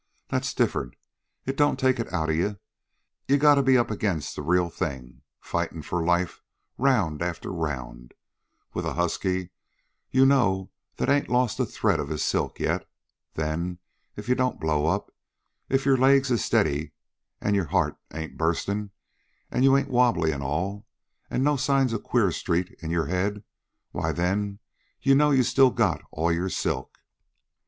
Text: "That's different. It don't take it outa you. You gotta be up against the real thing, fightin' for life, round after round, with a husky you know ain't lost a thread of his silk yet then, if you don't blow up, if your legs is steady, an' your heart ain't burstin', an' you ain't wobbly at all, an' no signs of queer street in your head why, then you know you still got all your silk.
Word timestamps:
"That's 0.29 0.55
different. 0.55 0.95
It 1.45 1.55
don't 1.55 1.77
take 1.77 1.99
it 1.99 2.11
outa 2.11 2.33
you. 2.33 2.57
You 3.27 3.37
gotta 3.37 3.61
be 3.61 3.77
up 3.77 3.91
against 3.91 4.35
the 4.35 4.41
real 4.41 4.67
thing, 4.71 5.21
fightin' 5.39 5.83
for 5.83 6.03
life, 6.03 6.41
round 6.79 7.21
after 7.21 7.51
round, 7.51 8.15
with 8.73 8.83
a 8.83 8.93
husky 8.95 9.51
you 10.09 10.25
know 10.25 10.71
ain't 10.99 11.29
lost 11.29 11.59
a 11.59 11.67
thread 11.67 11.99
of 11.99 12.09
his 12.09 12.23
silk 12.25 12.59
yet 12.59 12.89
then, 13.35 13.77
if 14.15 14.27
you 14.27 14.33
don't 14.33 14.59
blow 14.59 14.87
up, 14.87 15.13
if 15.69 15.85
your 15.85 15.97
legs 15.97 16.31
is 16.31 16.43
steady, 16.43 16.93
an' 17.39 17.53
your 17.53 17.65
heart 17.65 17.95
ain't 18.11 18.37
burstin', 18.39 18.89
an' 19.51 19.61
you 19.61 19.77
ain't 19.77 19.91
wobbly 19.91 20.33
at 20.33 20.41
all, 20.41 20.87
an' 21.29 21.43
no 21.43 21.55
signs 21.57 21.93
of 21.93 22.01
queer 22.01 22.31
street 22.31 22.71
in 22.81 22.89
your 22.89 23.05
head 23.05 23.43
why, 23.91 24.11
then 24.11 24.57
you 24.99 25.13
know 25.13 25.29
you 25.29 25.43
still 25.43 25.69
got 25.69 26.01
all 26.09 26.31
your 26.31 26.49
silk. 26.49 26.97